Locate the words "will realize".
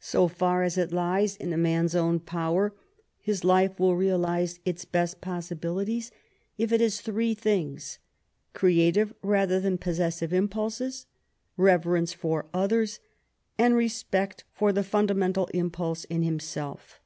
3.78-4.58